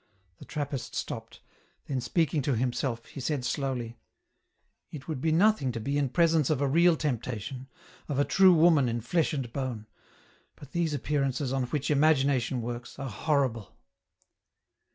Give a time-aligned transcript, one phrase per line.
[0.39, 1.41] ."The Trappist stopped;
[1.85, 3.99] then, speaking to himself, he said, slowly,"
[4.89, 7.67] It would be nothing to be in presence of a real tempta tion,
[8.07, 9.85] of a true woman in flesh and bone,
[10.55, 13.75] but these appear ances on which imagination works, are horrible